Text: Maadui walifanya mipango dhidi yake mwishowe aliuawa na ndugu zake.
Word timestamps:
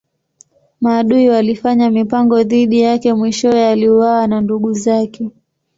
Maadui 0.81 1.29
walifanya 1.29 1.89
mipango 1.89 2.43
dhidi 2.43 2.81
yake 2.81 3.13
mwishowe 3.13 3.67
aliuawa 3.69 4.27
na 4.27 4.41
ndugu 4.41 4.73
zake. 4.73 5.29